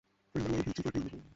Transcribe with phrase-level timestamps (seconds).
[0.35, 1.21] Please আমার বিচি ফাটিও না, বোন।